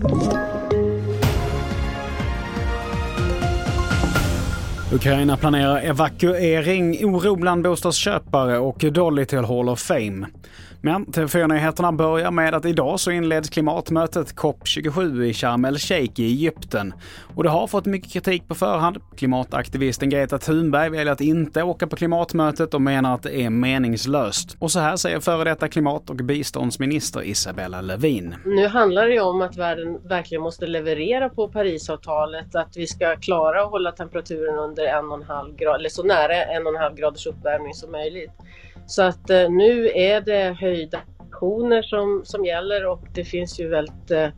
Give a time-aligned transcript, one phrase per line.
[0.00, 0.57] Thank you.
[4.92, 10.26] Ukraina planerar evakuering, oro bland bostadsköpare och Dolly till Hall of Fame.
[10.80, 16.94] Men TV4-nyheterna börjar med att idag så inleds klimatmötet COP27 i Sharm el-Sheikh i Egypten.
[17.36, 18.98] Och det har fått mycket kritik på förhand.
[19.16, 24.56] Klimataktivisten Greta Thunberg väljer att inte åka på klimatmötet och menar att det är meningslöst.
[24.58, 28.34] Och så här säger före detta klimat och biståndsminister Isabella Lövin.
[28.44, 33.16] Nu handlar det ju om att världen verkligen måste leverera på Parisavtalet, att vi ska
[33.16, 36.66] klara att hålla temperaturen under under en och en halv grad, eller så nära en
[36.66, 38.32] och en halv graders uppvärmning som möjligt.
[38.86, 43.68] Så att eh, nu är det höjda aktioner som, som gäller och det finns ju
[43.68, 44.28] väldigt eh,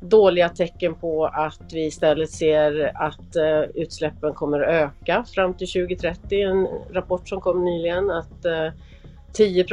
[0.00, 5.68] dåliga tecken på att vi istället ser att eh, utsläppen kommer att öka fram till
[5.68, 6.42] 2030.
[6.42, 8.68] En rapport som kom nyligen att eh,
[9.32, 9.64] 10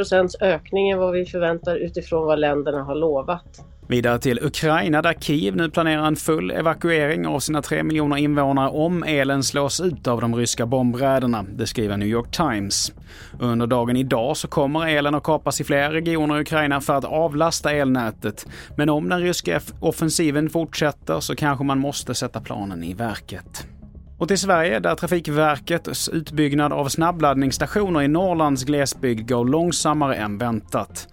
[0.41, 3.65] ökning är vad vi förväntar utifrån vad länderna har lovat.
[3.89, 8.69] Vidare till Ukraina där Kiev nu planerar en full evakuering av sina 3 miljoner invånare
[8.69, 11.45] om elen slås ut av de ryska bombräderna.
[11.53, 12.93] Det skriver New York Times.
[13.39, 17.05] Under dagen idag så kommer elen att kapas i flera regioner i Ukraina för att
[17.05, 18.47] avlasta elnätet.
[18.77, 23.67] Men om den ryska offensiven fortsätter så kanske man måste sätta planen i verket.
[24.17, 31.07] Och till Sverige där Trafikverkets utbyggnad av snabbladdningsstationer i Norrlands glesbygd går långsammare än väntat.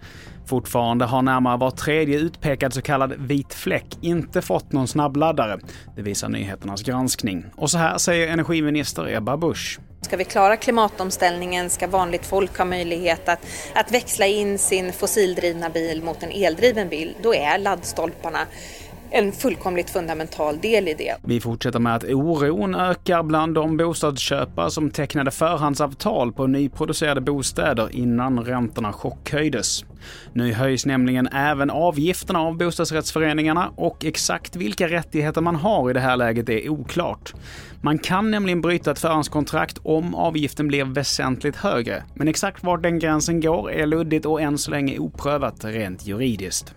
[0.47, 5.59] Fortfarande har närmare var tredje utpekad så kallad vit fläck inte fått någon snabbladdare.
[5.95, 7.45] Det visar nyheternas granskning.
[7.55, 9.79] Och så här säger energiminister Ebba Busch.
[10.01, 13.39] Ska vi klara klimatomställningen ska vanligt folk ha möjlighet att,
[13.75, 17.15] att växla in sin fossildrivna bil mot en eldriven bil.
[17.21, 18.39] Då är laddstolparna
[19.11, 21.15] en fullkomligt fundamental del i det.
[21.23, 27.95] Vi fortsätter med att oron ökar bland de bostadsköpare som tecknade förhandsavtal på nyproducerade bostäder
[27.95, 29.85] innan räntorna chockhöjdes.
[30.33, 35.99] Nu höjs nämligen även avgifterna av bostadsrättsföreningarna och exakt vilka rättigheter man har i det
[35.99, 37.33] här läget är oklart.
[37.81, 42.99] Man kan nämligen bryta ett förhandskontrakt om avgiften blir väsentligt högre, men exakt var den
[42.99, 46.75] gränsen går är luddigt och än så länge oprövat rent juridiskt.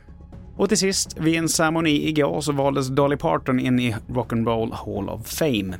[0.60, 5.08] Och till sist, vid en ceremoni igår så valdes Dolly Parton in i Rock'n'Roll Hall
[5.08, 5.76] of Fame.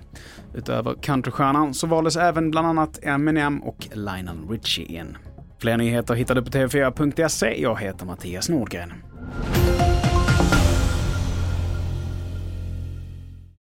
[0.54, 5.16] Utöver countrystjärnan så valdes även bland annat Eminem och Lionel Richie in.
[5.58, 7.62] Fler nyheter hittar du på tv4.se.
[7.62, 8.92] Jag heter Mattias Nordgren.